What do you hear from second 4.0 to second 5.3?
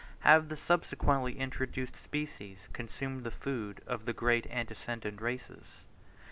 the great antecedent